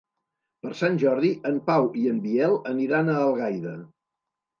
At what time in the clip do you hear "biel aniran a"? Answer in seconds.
2.23-3.19